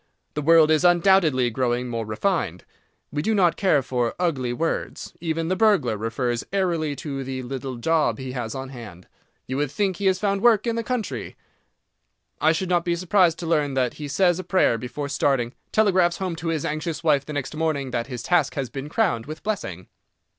The 0.33 0.41
world 0.41 0.71
is 0.71 0.83
undoubtedly 0.83 1.51
growing 1.51 1.87
more 1.87 2.07
refined. 2.07 2.65
We 3.11 3.21
do 3.21 3.35
not 3.35 3.55
care 3.55 3.83
for 3.83 4.15
ugly 4.17 4.51
words. 4.51 5.13
Even 5.21 5.47
the 5.47 5.55
burglar 5.55 5.95
refers 5.95 6.43
airily 6.51 6.95
to 6.95 7.23
the 7.23 7.43
"little 7.43 7.75
job" 7.75 8.17
he 8.17 8.31
has 8.31 8.55
on 8.55 8.69
hand. 8.69 9.07
You 9.45 9.57
would 9.57 9.69
think 9.69 9.97
he 9.97 10.07
had 10.07 10.17
found 10.17 10.41
work 10.41 10.65
in 10.65 10.75
the 10.75 10.83
country. 10.83 11.35
I 12.41 12.51
should 12.51 12.67
not 12.67 12.83
be 12.83 12.95
surprised 12.95 13.37
to 13.41 13.45
learn 13.45 13.75
that 13.75 13.93
he 14.01 14.07
says 14.07 14.39
a 14.39 14.43
prayer 14.43 14.79
before 14.79 15.07
starting, 15.07 15.53
telegraphs 15.71 16.17
home 16.17 16.35
to 16.37 16.47
his 16.47 16.65
anxious 16.65 17.03
wife 17.03 17.23
the 17.23 17.33
next 17.33 17.55
morning 17.55 17.91
that 17.91 18.07
his 18.07 18.23
task 18.23 18.55
has 18.55 18.71
been 18.71 18.89
crowned 18.89 19.27
with 19.27 19.43
blessing. 19.43 19.85